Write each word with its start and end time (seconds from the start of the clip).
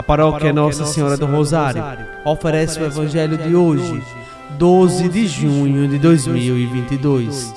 A 0.00 0.02
paróquia 0.02 0.50
Nossa 0.50 0.86
Senhora 0.86 1.14
do 1.14 1.26
Rosário 1.26 1.84
oferece 2.24 2.80
o 2.80 2.86
Evangelho 2.86 3.36
de 3.36 3.54
hoje, 3.54 4.02
12 4.52 5.10
de 5.10 5.26
junho 5.26 5.86
de 5.86 5.98
2022. 5.98 7.52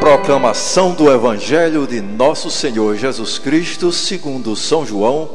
Proclamação 0.00 0.92
do 0.92 1.08
Evangelho 1.08 1.86
de 1.86 2.00
Nosso 2.00 2.50
Senhor 2.50 2.96
Jesus 2.96 3.38
Cristo, 3.38 3.92
segundo 3.92 4.56
São 4.56 4.84
João, 4.84 5.30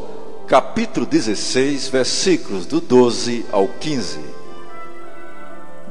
capítulo 0.46 1.05
16, 1.05 1.87
versículos 1.87 2.65
do 2.65 2.82
12 2.82 3.46
ao 3.54 3.69
15. 3.69 4.19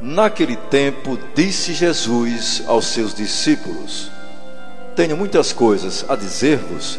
Naquele 0.03 0.57
tempo, 0.57 1.19
disse 1.35 1.73
Jesus 1.73 2.63
aos 2.67 2.89
seus 2.89 3.15
discípulos: 3.15 4.13
Tenho 4.95 5.17
muitas 5.17 5.51
coisas 5.51 6.05
a 6.07 6.15
dizer-vos 6.15 6.99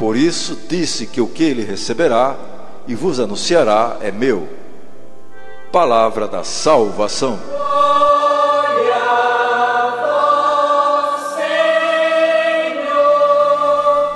Por 0.00 0.16
isso 0.16 0.58
disse 0.66 1.06
que 1.06 1.20
o 1.20 1.26
que 1.26 1.44
ele 1.44 1.62
receberá 1.62 2.34
e 2.88 2.94
vos 2.94 3.20
anunciará 3.20 3.98
é 4.00 4.10
meu. 4.10 4.48
Palavra 5.70 6.26
da 6.26 6.42
salvação. 6.42 7.38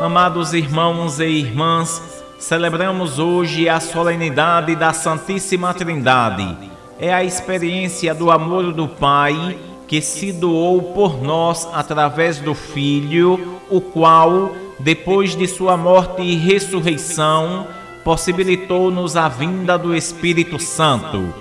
Amados 0.00 0.54
irmãos 0.54 1.20
e 1.20 1.26
irmãs, 1.26 2.00
celebramos 2.38 3.18
hoje 3.18 3.68
a 3.68 3.78
solenidade 3.78 4.74
da 4.74 4.94
Santíssima 4.94 5.74
Trindade. 5.74 6.56
É 6.98 7.12
a 7.12 7.22
experiência 7.22 8.14
do 8.14 8.30
amor 8.30 8.72
do 8.72 8.88
Pai 8.88 9.58
que 9.86 10.00
se 10.00 10.32
doou 10.32 10.80
por 10.94 11.22
nós 11.22 11.68
através 11.74 12.38
do 12.38 12.54
Filho, 12.54 13.60
o 13.68 13.82
qual 13.82 14.50
depois 14.78 15.36
de 15.36 15.46
sua 15.46 15.76
morte 15.76 16.22
e 16.22 16.34
ressurreição, 16.36 17.66
possibilitou-nos 18.02 19.16
a 19.16 19.28
vinda 19.28 19.78
do 19.78 19.94
Espírito 19.94 20.58
Santo. 20.58 21.32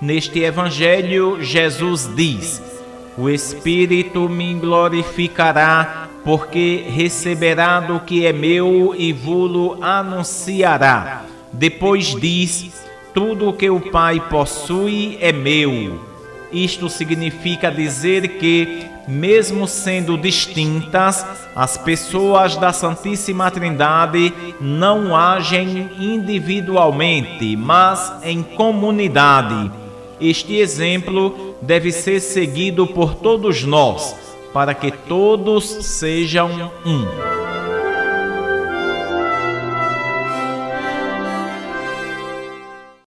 Neste 0.00 0.40
Evangelho, 0.40 1.38
Jesus 1.40 2.10
diz: 2.14 2.62
O 3.16 3.28
Espírito 3.28 4.28
me 4.28 4.54
glorificará, 4.54 6.08
porque 6.24 6.84
receberá 6.88 7.80
do 7.80 8.00
que 8.00 8.26
é 8.26 8.32
meu 8.32 8.94
e 8.96 9.12
vou-lo 9.12 9.82
anunciará. 9.82 11.24
Depois 11.52 12.14
diz: 12.16 12.84
Tudo 13.14 13.48
o 13.48 13.52
que 13.52 13.70
o 13.70 13.80
Pai 13.80 14.20
possui 14.28 15.16
é 15.20 15.32
meu. 15.32 16.11
Isto 16.52 16.88
significa 16.90 17.70
dizer 17.70 18.38
que, 18.38 18.86
mesmo 19.08 19.66
sendo 19.66 20.18
distintas, 20.18 21.24
as 21.56 21.78
pessoas 21.78 22.56
da 22.56 22.72
Santíssima 22.72 23.50
Trindade 23.50 24.32
não 24.60 25.16
agem 25.16 25.90
individualmente, 25.98 27.56
mas 27.56 28.12
em 28.22 28.42
comunidade. 28.42 29.70
Este 30.20 30.56
exemplo 30.56 31.56
deve 31.62 31.90
ser 31.90 32.20
seguido 32.20 32.86
por 32.86 33.14
todos 33.14 33.64
nós, 33.64 34.14
para 34.52 34.74
que 34.74 34.90
todos 34.90 35.64
sejam 35.64 36.70
um. 36.84 37.61